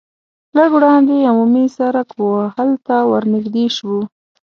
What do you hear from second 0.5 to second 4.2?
لږ وړاندې عمومي سرک و هلته ور نږدې شوو.